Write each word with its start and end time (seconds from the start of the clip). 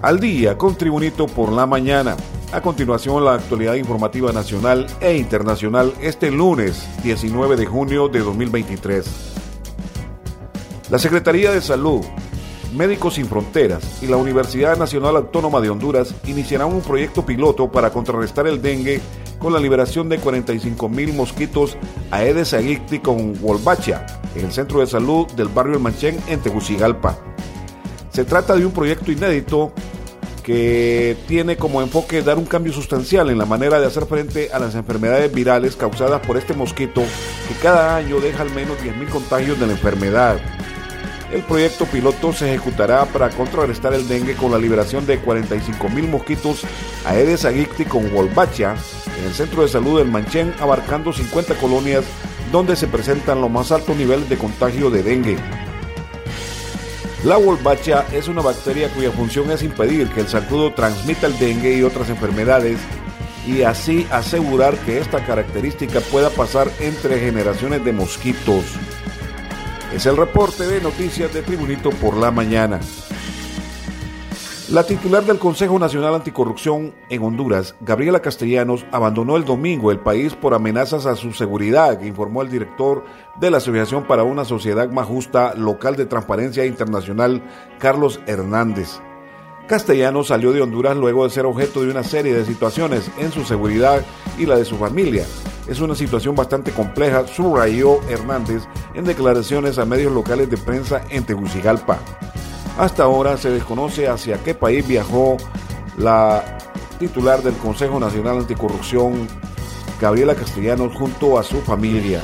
Al 0.00 0.20
día 0.20 0.56
con 0.56 0.76
Tribunito 0.76 1.26
por 1.26 1.50
la 1.50 1.66
mañana. 1.66 2.16
A 2.52 2.60
continuación, 2.60 3.24
la 3.24 3.34
actualidad 3.34 3.74
informativa 3.74 4.30
nacional 4.32 4.86
e 5.00 5.16
internacional 5.16 5.92
este 6.00 6.30
lunes 6.30 6.88
19 7.02 7.56
de 7.56 7.66
junio 7.66 8.08
de 8.08 8.20
2023. 8.20 9.34
La 10.90 11.00
Secretaría 11.00 11.50
de 11.50 11.60
Salud, 11.60 12.04
Médicos 12.76 13.14
Sin 13.14 13.26
Fronteras 13.26 14.00
y 14.00 14.06
la 14.06 14.16
Universidad 14.16 14.78
Nacional 14.78 15.16
Autónoma 15.16 15.60
de 15.60 15.70
Honduras 15.70 16.14
iniciarán 16.28 16.72
un 16.72 16.80
proyecto 16.80 17.26
piloto 17.26 17.72
para 17.72 17.90
contrarrestar 17.90 18.46
el 18.46 18.62
dengue 18.62 19.00
con 19.40 19.52
la 19.52 19.58
liberación 19.58 20.08
de 20.08 20.18
45 20.18 20.88
mil 20.88 21.12
mosquitos 21.12 21.76
Aedes 22.12 22.54
aegypti 22.54 23.00
con 23.00 23.34
Wolbachia 23.40 24.06
en 24.36 24.44
el 24.44 24.52
centro 24.52 24.78
de 24.78 24.86
salud 24.86 25.26
del 25.32 25.48
barrio 25.48 25.74
El 25.74 25.80
Manchén 25.80 26.16
en 26.28 26.38
Tegucigalpa. 26.38 27.18
Se 28.18 28.24
trata 28.24 28.56
de 28.56 28.66
un 28.66 28.72
proyecto 28.72 29.12
inédito 29.12 29.72
que 30.48 31.14
tiene 31.26 31.58
como 31.58 31.82
enfoque 31.82 32.22
dar 32.22 32.38
un 32.38 32.46
cambio 32.46 32.72
sustancial 32.72 33.28
en 33.28 33.36
la 33.36 33.44
manera 33.44 33.78
de 33.78 33.84
hacer 33.84 34.06
frente 34.06 34.48
a 34.50 34.58
las 34.58 34.74
enfermedades 34.74 35.30
virales 35.30 35.76
causadas 35.76 36.26
por 36.26 36.38
este 36.38 36.54
mosquito 36.54 37.02
que 37.46 37.54
cada 37.62 37.96
año 37.96 38.18
deja 38.18 38.44
al 38.44 38.50
menos 38.52 38.78
10.000 38.78 39.10
contagios 39.10 39.60
de 39.60 39.66
la 39.66 39.74
enfermedad. 39.74 40.38
El 41.30 41.42
proyecto 41.42 41.84
piloto 41.84 42.32
se 42.32 42.48
ejecutará 42.48 43.04
para 43.04 43.28
contrarrestar 43.28 43.92
el 43.92 44.08
dengue 44.08 44.36
con 44.36 44.50
la 44.50 44.56
liberación 44.56 45.04
de 45.04 45.22
45.000 45.22 46.08
mosquitos 46.08 46.62
Aedes 47.04 47.44
aegypti 47.44 47.84
con 47.84 48.10
Wolbachia 48.10 48.74
en 49.18 49.24
el 49.26 49.34
centro 49.34 49.60
de 49.60 49.68
salud 49.68 49.98
del 49.98 50.10
Manchén, 50.10 50.54
abarcando 50.60 51.12
50 51.12 51.56
colonias 51.56 52.06
donde 52.50 52.74
se 52.74 52.86
presentan 52.86 53.42
los 53.42 53.50
más 53.50 53.70
altos 53.70 53.94
niveles 53.94 54.30
de 54.30 54.38
contagio 54.38 54.88
de 54.88 55.02
dengue. 55.02 55.36
La 57.24 57.36
Wolbachia 57.36 58.06
es 58.12 58.28
una 58.28 58.42
bacteria 58.42 58.88
cuya 58.90 59.10
función 59.10 59.50
es 59.50 59.64
impedir 59.64 60.08
que 60.08 60.20
el 60.20 60.28
zancudo 60.28 60.72
transmita 60.72 61.26
el 61.26 61.36
dengue 61.38 61.76
y 61.76 61.82
otras 61.82 62.08
enfermedades 62.10 62.78
y 63.44 63.62
así 63.62 64.06
asegurar 64.12 64.76
que 64.78 64.98
esta 64.98 65.24
característica 65.26 66.00
pueda 66.00 66.30
pasar 66.30 66.70
entre 66.78 67.18
generaciones 67.18 67.84
de 67.84 67.92
mosquitos. 67.92 68.64
Es 69.92 70.06
el 70.06 70.16
reporte 70.16 70.68
de 70.68 70.80
noticias 70.80 71.34
de 71.34 71.42
Tribunito 71.42 71.90
por 71.90 72.16
la 72.16 72.30
mañana. 72.30 72.78
La 74.70 74.84
titular 74.84 75.24
del 75.24 75.38
Consejo 75.38 75.78
Nacional 75.78 76.14
Anticorrupción 76.14 76.94
en 77.08 77.22
Honduras, 77.22 77.74
Gabriela 77.80 78.20
Castellanos, 78.20 78.84
abandonó 78.92 79.38
el 79.38 79.46
domingo 79.46 79.90
el 79.90 79.98
país 79.98 80.34
por 80.34 80.52
amenazas 80.52 81.06
a 81.06 81.16
su 81.16 81.32
seguridad, 81.32 82.02
informó 82.02 82.42
el 82.42 82.50
director 82.50 83.02
de 83.40 83.50
la 83.50 83.56
Asociación 83.56 84.06
para 84.06 84.24
una 84.24 84.44
Sociedad 84.44 84.90
Más 84.90 85.06
Justa 85.06 85.54
Local 85.54 85.96
de 85.96 86.04
Transparencia 86.04 86.66
Internacional, 86.66 87.42
Carlos 87.78 88.20
Hernández. 88.26 89.00
Castellanos 89.68 90.28
salió 90.28 90.52
de 90.52 90.60
Honduras 90.60 90.98
luego 90.98 91.24
de 91.24 91.30
ser 91.30 91.46
objeto 91.46 91.80
de 91.80 91.90
una 91.90 92.04
serie 92.04 92.34
de 92.34 92.44
situaciones 92.44 93.10
en 93.16 93.32
su 93.32 93.44
seguridad 93.44 94.04
y 94.36 94.44
la 94.44 94.56
de 94.56 94.66
su 94.66 94.76
familia. 94.76 95.24
Es 95.66 95.80
una 95.80 95.94
situación 95.94 96.34
bastante 96.34 96.72
compleja, 96.72 97.26
subrayó 97.26 98.02
Hernández 98.10 98.64
en 98.94 99.06
declaraciones 99.06 99.78
a 99.78 99.86
medios 99.86 100.12
locales 100.12 100.50
de 100.50 100.58
prensa 100.58 101.00
en 101.08 101.24
Tegucigalpa. 101.24 102.00
Hasta 102.78 103.02
ahora 103.02 103.36
se 103.36 103.50
desconoce 103.50 104.06
hacia 104.06 104.38
qué 104.38 104.54
país 104.54 104.86
viajó 104.86 105.36
la 105.96 106.58
titular 107.00 107.42
del 107.42 107.54
Consejo 107.54 107.98
Nacional 107.98 108.38
Anticorrupción, 108.38 109.26
Gabriela 110.00 110.36
Castellanos, 110.36 110.94
junto 110.94 111.40
a 111.40 111.42
su 111.42 111.60
familia. 111.62 112.20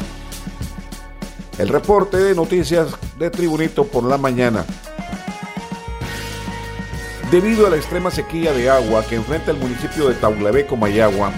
El 1.59 1.69
reporte 1.69 2.19
de 2.19 2.37
noticias 2.37 2.97
de 3.19 3.31
Tribunito 3.31 3.85
por 3.85 4.05
la 4.05 4.17
mañana. 4.17 4.65
Debido 7.33 7.67
a 7.67 7.71
la 7.71 7.77
extrema 7.77 8.13
sequía 8.13 8.53
de 8.53 8.71
agua 8.71 9.05
que 9.05 9.17
enfrenta 9.17 9.51
el 9.51 9.57
municipio 9.57 10.09
de 10.09 10.15
Taulabé, 10.15 10.67
Comayagua, 10.67 11.33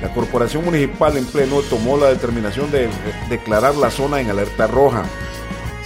la 0.00 0.14
Corporación 0.14 0.64
Municipal 0.64 1.16
en 1.16 1.26
pleno 1.26 1.60
tomó 1.62 1.96
la 1.96 2.06
determinación 2.06 2.70
de 2.70 2.88
declarar 3.28 3.74
la 3.74 3.90
zona 3.90 4.20
en 4.20 4.30
alerta 4.30 4.68
roja. 4.68 5.02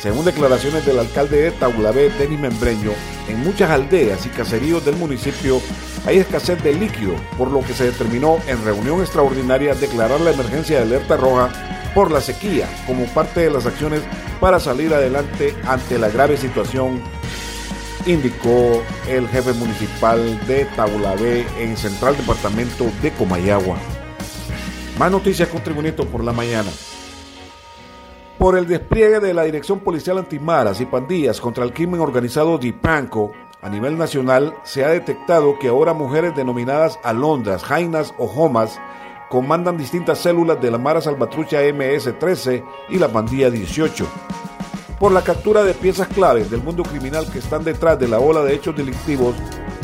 Según 0.05 0.27
declaraciones 0.27 0.85
del 0.85 0.99
alcalde 0.99 1.41
de 1.41 1.51
Taulabé, 1.53 2.11
Denis 2.11 2.39
Membreño, 2.39 2.91
en 3.27 3.43
muchas 3.43 3.71
aldeas 3.71 4.27
y 4.27 4.29
caseríos 4.29 4.85
del 4.85 4.97
municipio 4.97 5.63
hay 6.05 6.19
escasez 6.19 6.63
de 6.63 6.75
líquido, 6.75 7.15
por 7.39 7.51
lo 7.51 7.61
que 7.61 7.73
se 7.73 7.85
determinó 7.85 8.37
en 8.47 8.63
reunión 8.67 9.01
extraordinaria 9.01 9.75
declarar 9.75 10.21
la 10.21 10.33
emergencia 10.33 10.77
de 10.77 10.83
alerta 10.83 11.17
roja 11.17 11.49
por 11.95 12.11
la 12.11 12.21
sequía 12.21 12.69
como 12.87 13.07
parte 13.15 13.41
de 13.41 13.51
las 13.51 13.65
acciones 13.65 14.03
para 14.41 14.61
salir 14.61 14.93
adelante 14.93 15.55
ante 15.67 15.99
la 15.99 16.11
grave 16.11 16.37
situación, 16.37 17.01
indicó 18.05 18.83
el 19.09 19.27
jefe 19.29 19.55
municipal 19.55 20.39
de 20.47 20.67
Taulabé 20.77 21.47
en 21.59 21.79
Central 21.79 22.15
Departamento 22.15 22.85
de 23.01 23.11
Comayagua. 23.13 23.79
Más 24.99 25.11
noticias 25.11 25.49
con 25.49 25.63
por 25.63 26.23
la 26.23 26.33
mañana 26.35 26.69
por 28.45 28.59
el 28.59 28.67
despliegue 28.67 29.21
de 29.21 29.33
la 29.33 29.45
Dirección 29.45 29.81
Policial 29.81 30.19
Antimaras 30.19 30.79
y 30.79 30.85
Pandillas 30.85 31.41
contra 31.41 31.65
el 31.65 31.73
crimen 31.73 32.01
organizado 32.01 32.59
DIPANCO, 32.59 33.33
a 33.63 33.71
nivel 33.71 33.97
nacional 33.97 34.53
se 34.65 34.85
ha 34.85 34.89
detectado 34.89 35.59
que 35.59 35.69
ahora 35.69 35.95
mujeres 35.95 36.37
denominadas 36.37 36.99
alondras, 37.03 37.65
jainas 37.65 38.13
o 38.19 38.27
jomas 38.27 38.79
comandan 39.31 39.79
distintas 39.79 40.19
células 40.19 40.61
de 40.61 40.71
la 40.71 40.77
Mara 40.77 41.01
Salvatrucha 41.01 41.63
MS-13 41.63 42.63
y 42.91 42.99
la 42.99 43.09
Pandilla 43.09 43.49
18. 43.49 44.07
Por 45.01 45.13
la 45.13 45.23
captura 45.23 45.65
de 45.65 45.73
piezas 45.73 46.09
claves 46.09 46.51
del 46.51 46.63
mundo 46.63 46.83
criminal 46.83 47.27
que 47.33 47.39
están 47.39 47.65
detrás 47.65 47.99
de 47.99 48.09
la 48.09 48.19
ola 48.19 48.43
de 48.43 48.57
hechos 48.57 48.77
delictivos, 48.77 49.35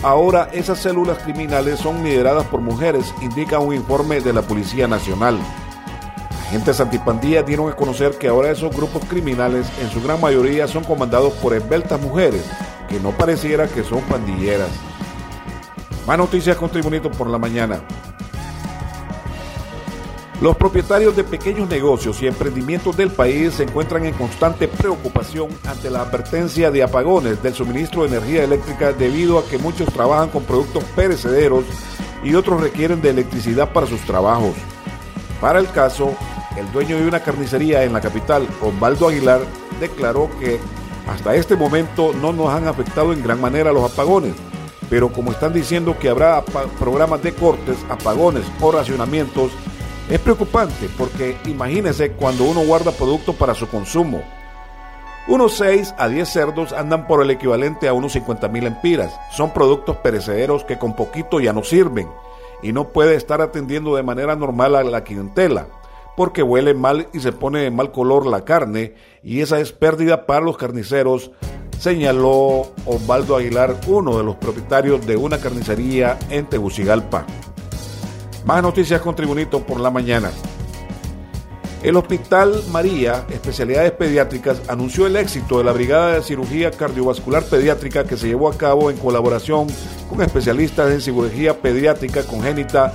ahora 0.03 0.51
esas 0.53 0.81
células 0.81 1.17
criminales 1.23 1.79
son 1.79 2.05
lideradas 2.05 2.47
por 2.49 2.61
mujeres, 2.61 3.15
indica 3.23 3.59
un 3.59 3.75
informe 3.75 4.21
de 4.21 4.35
la 4.35 4.43
Policía 4.43 4.87
Nacional. 4.87 5.39
Agentes 6.51 6.81
antipandillas 6.81 7.47
dieron 7.47 7.71
a 7.71 7.77
conocer 7.77 8.19
que 8.19 8.27
ahora 8.27 8.51
esos 8.51 8.75
grupos 8.75 9.05
criminales 9.05 9.69
en 9.81 9.89
su 9.89 10.03
gran 10.03 10.21
mayoría 10.21 10.67
son 10.67 10.83
comandados 10.83 11.33
por 11.35 11.55
esbeltas 11.55 12.01
mujeres 12.01 12.43
que 12.89 12.99
no 12.99 13.13
pareciera 13.13 13.69
que 13.69 13.85
son 13.85 14.01
pandilleras. 14.01 14.69
Más 16.09 16.19
noticias 16.19 16.57
con 16.57 16.69
Tribunito 16.69 17.09
por 17.09 17.29
la 17.29 17.39
mañana. 17.39 17.81
Los 20.41 20.57
propietarios 20.57 21.15
de 21.15 21.23
pequeños 21.23 21.69
negocios 21.69 22.21
y 22.21 22.27
emprendimientos 22.27 22.97
del 22.97 23.13
país 23.13 23.55
se 23.55 23.63
encuentran 23.63 24.05
en 24.05 24.15
constante 24.15 24.67
preocupación 24.67 25.51
ante 25.69 25.89
la 25.89 26.01
advertencia 26.01 26.73
de 26.73 26.83
apagones 26.83 27.41
del 27.45 27.55
suministro 27.55 28.03
de 28.03 28.09
energía 28.09 28.43
eléctrica 28.43 28.93
debido 28.93 29.39
a 29.39 29.47
que 29.47 29.59
muchos 29.59 29.87
trabajan 29.93 30.31
con 30.31 30.43
productos 30.43 30.83
perecederos 30.97 31.65
y 32.25 32.35
otros 32.35 32.61
requieren 32.61 33.01
de 33.01 33.11
electricidad 33.11 33.73
para 33.73 33.87
sus 33.87 34.01
trabajos. 34.01 34.57
Para 35.41 35.59
el 35.59 35.71
caso, 35.71 36.15
el 36.57 36.71
dueño 36.73 36.97
de 36.97 37.07
una 37.07 37.21
carnicería 37.21 37.85
en 37.85 37.93
la 37.93 38.01
capital, 38.01 38.47
Osvaldo 38.61 39.09
Aguilar, 39.09 39.41
declaró 39.79 40.29
que 40.39 40.59
hasta 41.09 41.35
este 41.35 41.57
momento 41.57 42.13
no 42.13 42.33
nos 42.33 42.51
han 42.51 42.67
afectado 42.67 43.13
en 43.13 43.23
gran 43.23 43.41
manera 43.41 43.73
los 43.73 43.91
apagones, 43.91 44.35
pero 44.89 45.13
como 45.13 45.33
están 45.33 45.53
diciendo 45.53 45.97
que 45.99 46.09
habrá 46.09 46.43
programas 46.79 47.23
de 47.23 47.35
cortes, 47.35 47.77
apagones 47.89 48.45
o 48.61 48.73
racionamientos, 48.73 49.53
es 50.09 50.19
preocupante 50.19 50.89
porque 50.99 51.37
imagínense 51.47 52.13
cuando 52.13 52.45
uno 52.45 52.61
guarda 52.63 52.91
productos 52.91 53.37
para 53.37 53.55
su 53.55 53.69
consumo. 53.69 54.23
Unos 55.29 55.53
6 55.59 55.95
a 55.97 56.09
10 56.09 56.29
cerdos 56.29 56.73
andan 56.73 57.07
por 57.07 57.23
el 57.23 57.31
equivalente 57.31 57.87
a 57.87 57.93
unos 57.93 58.13
50 58.13 58.49
mil 58.49 58.67
empiras. 58.67 59.15
Son 59.31 59.53
productos 59.53 59.97
perecederos 59.99 60.65
que 60.65 60.79
con 60.79 60.97
poquito 60.97 61.39
ya 61.39 61.53
no 61.53 61.63
sirven 61.63 62.09
y 62.63 62.73
no 62.73 62.89
puede 62.89 63.15
estar 63.15 63.41
atendiendo 63.41 63.95
de 63.95 64.03
manera 64.03 64.35
normal 64.35 64.75
a 64.75 64.83
la 64.83 65.05
clientela 65.05 65.67
porque 66.21 66.43
huele 66.43 66.75
mal 66.75 67.09
y 67.15 67.21
se 67.21 67.33
pone 67.33 67.61
de 67.61 67.71
mal 67.71 67.93
color 67.93 68.27
la 68.27 68.45
carne 68.45 68.93
y 69.23 69.41
esa 69.41 69.59
es 69.59 69.73
pérdida 69.73 70.27
para 70.27 70.43
los 70.43 70.59
carniceros, 70.59 71.31
señaló 71.79 72.75
Osvaldo 72.85 73.37
Aguilar, 73.37 73.81
uno 73.87 74.19
de 74.19 74.25
los 74.25 74.37
propietarios 74.37 75.07
de 75.07 75.17
una 75.17 75.39
carnicería 75.39 76.19
en 76.29 76.45
Tegucigalpa. 76.45 77.25
Más 78.45 78.63
noticias 78.63 79.01
con 79.01 79.17
Tribunito 79.17 79.65
por 79.65 79.81
la 79.81 79.91
mañana. 79.91 80.31
El 81.83 81.97
Hospital 81.97 82.65
María, 82.71 83.25
especialidades 83.31 83.93
pediátricas, 83.93 84.61
anunció 84.69 85.07
el 85.07 85.17
éxito 85.17 85.57
de 85.57 85.65
la 85.65 85.73
Brigada 85.73 86.13
de 86.13 86.23
Cirugía 86.23 86.71
Cardiovascular 86.71 87.45
Pediátrica 87.45 88.05
que 88.05 88.19
se 88.19 88.29
llevó 88.29 88.51
a 88.51 88.59
cabo 88.59 88.91
en 88.91 88.99
colaboración 88.99 89.69
con 90.11 90.21
especialistas 90.21 90.91
en 90.91 91.01
cirugía 91.01 91.63
pediátrica 91.63 92.25
congénita 92.25 92.95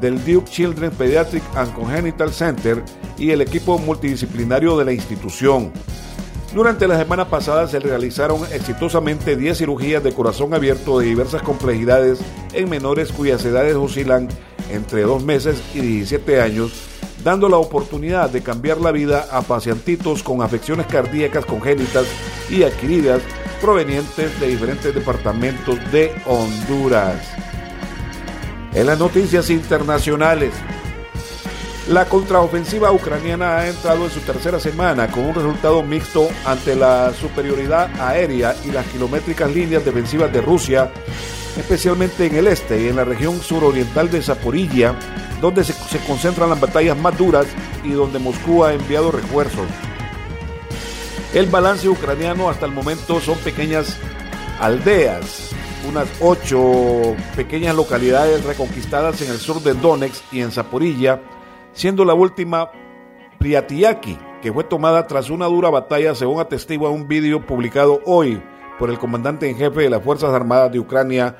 del 0.00 0.24
Duke 0.24 0.50
Children's 0.50 0.96
Pediatric 0.96 1.42
and 1.54 1.72
Congenital 1.74 2.32
Center 2.32 2.82
y 3.18 3.30
el 3.30 3.40
equipo 3.40 3.78
multidisciplinario 3.78 4.76
de 4.76 4.84
la 4.84 4.92
institución. 4.92 5.72
Durante 6.54 6.88
la 6.88 6.96
semana 6.96 7.28
pasada 7.28 7.68
se 7.68 7.80
realizaron 7.80 8.40
exitosamente 8.52 9.36
10 9.36 9.58
cirugías 9.58 10.02
de 10.02 10.12
corazón 10.12 10.54
abierto 10.54 10.98
de 10.98 11.06
diversas 11.06 11.42
complejidades 11.42 12.18
en 12.54 12.70
menores 12.70 13.12
cuyas 13.12 13.44
edades 13.44 13.76
oscilan 13.76 14.28
entre 14.70 15.02
2 15.02 15.22
meses 15.22 15.60
y 15.74 15.80
17 15.80 16.40
años, 16.40 16.72
dando 17.22 17.48
la 17.48 17.58
oportunidad 17.58 18.30
de 18.30 18.42
cambiar 18.42 18.80
la 18.80 18.92
vida 18.92 19.26
a 19.30 19.42
pacientitos 19.42 20.22
con 20.22 20.40
afecciones 20.40 20.86
cardíacas 20.86 21.44
congénitas 21.44 22.06
y 22.48 22.62
adquiridas 22.62 23.20
provenientes 23.60 24.38
de 24.40 24.48
diferentes 24.48 24.94
departamentos 24.94 25.78
de 25.92 26.12
Honduras. 26.26 27.45
En 28.76 28.84
las 28.84 28.98
noticias 28.98 29.48
internacionales, 29.48 30.52
la 31.88 32.04
contraofensiva 32.04 32.92
ucraniana 32.92 33.56
ha 33.56 33.68
entrado 33.68 34.04
en 34.04 34.10
su 34.10 34.20
tercera 34.20 34.60
semana 34.60 35.10
con 35.10 35.24
un 35.24 35.34
resultado 35.34 35.82
mixto 35.82 36.28
ante 36.44 36.76
la 36.76 37.14
superioridad 37.14 37.88
aérea 37.98 38.54
y 38.66 38.72
las 38.72 38.84
kilométricas 38.88 39.50
líneas 39.50 39.82
defensivas 39.82 40.30
de 40.30 40.42
Rusia, 40.42 40.92
especialmente 41.56 42.26
en 42.26 42.34
el 42.34 42.48
este 42.48 42.82
y 42.82 42.88
en 42.88 42.96
la 42.96 43.04
región 43.04 43.40
suroriental 43.40 44.10
de 44.10 44.20
Zaporilla, 44.20 44.94
donde 45.40 45.64
se, 45.64 45.72
se 45.72 45.98
concentran 46.00 46.50
las 46.50 46.60
batallas 46.60 46.98
más 46.98 47.16
duras 47.16 47.46
y 47.82 47.92
donde 47.92 48.18
Moscú 48.18 48.62
ha 48.62 48.74
enviado 48.74 49.10
refuerzos. 49.10 49.68
El 51.32 51.46
balance 51.46 51.88
ucraniano 51.88 52.50
hasta 52.50 52.66
el 52.66 52.72
momento 52.72 53.22
son 53.22 53.38
pequeñas 53.38 53.96
aldeas, 54.60 55.54
unas 55.88 56.08
ocho 56.20 57.14
pequeñas 57.34 57.74
localidades 57.74 58.44
reconquistadas 58.44 59.20
en 59.22 59.30
el 59.30 59.38
sur 59.38 59.62
de 59.62 59.74
Donetsk 59.74 60.32
y 60.32 60.40
en 60.40 60.50
Zaporilla, 60.50 61.20
siendo 61.72 62.04
la 62.04 62.14
última 62.14 62.70
Priatiaki, 63.38 64.18
que 64.42 64.52
fue 64.52 64.64
tomada 64.64 65.06
tras 65.06 65.30
una 65.30 65.46
dura 65.46 65.70
batalla, 65.70 66.14
según 66.14 66.40
atestigua 66.40 66.90
un 66.90 67.08
vídeo 67.08 67.44
publicado 67.46 68.00
hoy 68.04 68.42
por 68.78 68.90
el 68.90 68.98
comandante 68.98 69.48
en 69.48 69.56
jefe 69.56 69.82
de 69.82 69.90
las 69.90 70.02
Fuerzas 70.02 70.32
Armadas 70.32 70.72
de 70.72 70.78
Ucrania, 70.78 71.36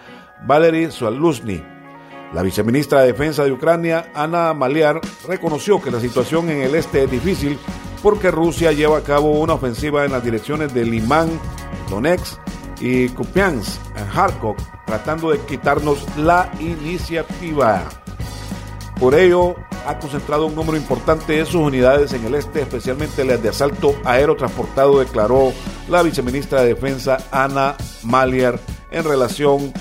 Valery 0.46 0.90
Zaluzny. 0.90 1.62
La 2.32 2.42
viceministra 2.42 3.00
de 3.00 3.08
Defensa 3.08 3.44
de 3.44 3.52
Ucrania, 3.52 4.10
Ana 4.14 4.52
Maliar, 4.52 5.00
reconoció 5.28 5.80
que 5.80 5.90
la 5.90 6.00
situación 6.00 6.50
en 6.50 6.62
el 6.62 6.74
este 6.74 7.04
es 7.04 7.10
difícil 7.10 7.58
porque 8.02 8.30
Rusia 8.30 8.72
lleva 8.72 8.98
a 8.98 9.02
cabo 9.02 9.30
una 9.30 9.54
ofensiva 9.54 10.04
en 10.04 10.12
las 10.12 10.24
direcciones 10.24 10.74
de 10.74 10.84
Limán, 10.84 11.40
Donetsk 11.88 12.38
y 12.80 13.08
Kupiansk, 13.10 13.80
en 13.96 14.06
Kharkov, 14.06 14.56
tratando 14.86 15.30
de 15.30 15.38
quitarnos 15.40 16.04
la 16.16 16.50
iniciativa. 16.60 17.84
Por 18.98 19.14
ello, 19.14 19.54
ha 19.86 19.98
concentrado 19.98 20.46
un 20.46 20.54
número 20.54 20.76
importante 20.76 21.34
de 21.34 21.44
sus 21.44 21.56
unidades 21.56 22.12
en 22.12 22.24
el 22.24 22.34
este, 22.34 22.62
especialmente 22.62 23.24
las 23.24 23.42
de 23.42 23.50
asalto 23.50 23.94
aerotransportado, 24.04 24.98
declaró 24.98 25.52
la 25.88 26.02
viceministra 26.02 26.62
de 26.62 26.74
Defensa 26.74 27.18
Ana 27.30 27.76
Maliar 28.02 28.58
en 28.90 29.04
relación 29.04 29.72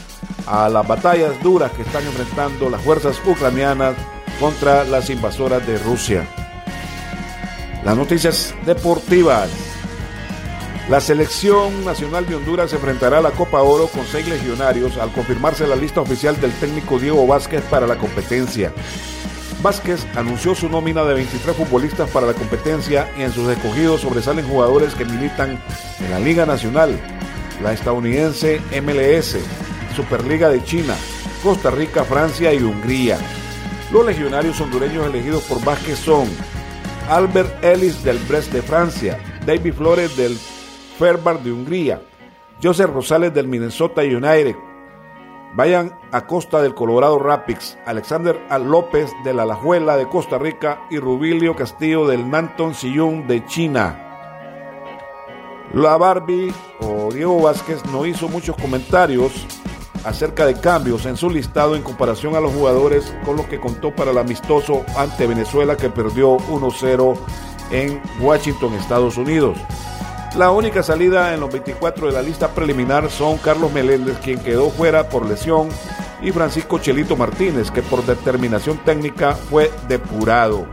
a 0.48 0.70
las 0.70 0.88
batallas 0.88 1.42
duras 1.42 1.72
que 1.72 1.82
están 1.82 2.06
enfrentando 2.06 2.70
las 2.70 2.82
fuerzas 2.82 3.20
ucranianas 3.26 3.96
contra 4.40 4.84
las 4.84 5.10
invasoras 5.10 5.66
de 5.66 5.78
Rusia. 5.80 6.28
Las 7.84 7.98
noticias 7.98 8.54
deportivas. 8.66 9.65
La 10.88 11.02
selección 11.02 11.84
nacional 11.84 12.28
de 12.28 12.36
Honduras 12.36 12.70
se 12.70 12.76
enfrentará 12.76 13.18
a 13.18 13.22
la 13.22 13.32
Copa 13.32 13.64
Oro 13.64 13.88
con 13.88 14.06
seis 14.06 14.28
legionarios 14.28 14.98
al 14.98 15.12
confirmarse 15.12 15.66
la 15.66 15.76
lista 15.76 16.00
oficial 16.00 16.40
del 16.40 16.52
técnico 16.52 17.00
Diego 17.00 17.26
Vázquez 17.26 17.64
para 17.64 17.88
la 17.88 17.98
competencia. 17.98 18.72
Vázquez 19.64 20.06
anunció 20.16 20.54
su 20.54 20.70
nómina 20.70 21.04
de 21.04 21.16
23 21.16 21.56
futbolistas 21.56 22.08
para 22.12 22.28
la 22.28 22.36
competencia 22.36 23.10
y 23.18 23.24
en 23.24 23.32
sus 23.32 23.50
escogidos 23.50 24.02
sobresalen 24.02 24.48
jugadores 24.48 24.94
que 24.94 25.06
militan 25.06 25.60
en 26.02 26.12
la 26.12 26.20
Liga 26.20 26.46
Nacional, 26.46 27.00
la 27.64 27.74
estadounidense 27.74 28.62
MLS, 28.84 29.38
Superliga 29.96 30.50
de 30.50 30.64
China, 30.64 30.96
Costa 31.42 31.72
Rica, 31.72 32.04
Francia 32.04 32.54
y 32.54 32.62
Hungría. 32.62 33.18
Los 33.92 34.06
legionarios 34.06 34.62
hondureños 34.62 35.08
elegidos 35.08 35.46
por 35.46 35.66
Vázquez 35.66 35.98
son 35.98 36.28
Albert 37.10 37.64
Ellis 37.64 38.04
del 38.04 38.20
Brest 38.20 38.52
de 38.52 38.62
Francia, 38.62 39.18
David 39.48 39.74
Flores 39.74 40.16
del 40.16 40.38
Ferbar 40.98 41.42
de 41.44 41.52
Hungría, 41.52 42.02
Joseph 42.62 42.90
Rosales 42.90 43.34
del 43.34 43.48
Minnesota 43.48 44.02
United, 44.02 44.56
Vayan 45.56 45.98
Acosta 46.12 46.62
del 46.62 46.76
Colorado 46.76 47.18
Rapids, 47.18 47.78
Alexander 47.86 48.38
López 48.66 49.10
de 49.24 49.34
la 49.34 49.44
Alajuela 49.44 49.96
de 49.96 50.08
Costa 50.10 50.38
Rica 50.38 50.82
y 50.90 51.00
Rubilio 51.00 51.56
Castillo 51.56 52.06
del 52.08 52.30
Nanton 52.30 52.74
Sillón 52.74 53.26
de 53.26 53.46
China. 53.46 54.02
La 55.74 55.96
Barbie 55.96 56.54
o 56.82 57.10
Diego 57.12 57.42
Vázquez 57.42 57.86
no 57.86 58.06
hizo 58.06 58.28
muchos 58.28 58.58
comentarios 58.58 59.48
acerca 60.04 60.46
de 60.46 60.60
cambios 60.60 61.06
en 61.06 61.16
su 61.16 61.30
listado 61.30 61.78
en 61.78 61.84
comparación 61.84 62.36
a 62.36 62.42
los 62.42 62.54
jugadores 62.54 63.16
con 63.26 63.38
los 63.38 63.46
que 63.48 63.60
contó 63.60 63.96
para 63.96 64.12
el 64.12 64.18
amistoso 64.18 64.86
ante 64.98 65.26
Venezuela 65.26 65.78
que 65.78 65.90
perdió 65.90 66.38
1-0 66.38 67.18
en 67.72 68.02
Washington, 68.20 68.74
Estados 68.74 69.18
Unidos. 69.18 69.58
La 70.38 70.52
única 70.52 70.84
salida 70.84 71.34
en 71.34 71.40
los 71.40 71.50
24 71.50 72.08
de 72.08 72.14
la 72.14 72.22
lista 72.22 72.50
preliminar 72.50 73.10
son 73.10 73.38
Carlos 73.38 73.72
Meléndez, 73.72 74.18
quien 74.18 74.38
quedó 74.40 74.70
fuera 74.70 75.08
por 75.08 75.26
lesión, 75.26 75.70
y 76.22 76.32
Francisco 76.32 76.78
Chelito 76.78 77.16
Martínez, 77.16 77.72
que 77.72 77.82
por 77.82 78.06
determinación 78.06 78.78
técnica 78.84 79.34
fue 79.34 79.72
depurado. 79.88 80.68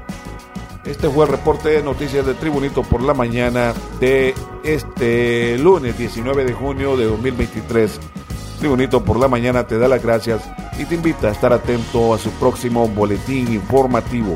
Este 0.85 1.09
fue 1.09 1.27
el 1.27 1.31
reporte 1.31 1.69
de 1.69 1.83
noticias 1.83 2.27
de 2.27 2.35
Tribunito 2.35 2.83
por 2.83 3.03
la 3.03 3.15
mañana 3.15 3.73
de 4.01 4.35
este 4.65 5.57
lunes 5.59 5.97
19 5.97 6.45
de 6.45 6.53
junio 6.55 6.97
de 6.97 7.05
2023. 7.05 8.01
Tribunito 8.59 9.05
por 9.05 9.21
la 9.21 9.29
mañana 9.29 9.65
te 9.65 9.79
da 9.79 9.87
las 9.87 10.03
gracias 10.03 10.43
y 10.77 10.87
te 10.87 10.97
invita 10.97 11.29
a 11.29 11.33
estar 11.33 11.53
atento 11.53 12.15
a 12.15 12.19
su 12.19 12.31
próximo 12.33 12.89
boletín 12.89 13.53
informativo. 13.53 14.35